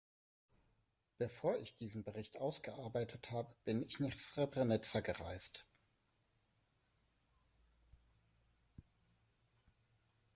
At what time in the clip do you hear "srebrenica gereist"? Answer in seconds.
4.13-5.67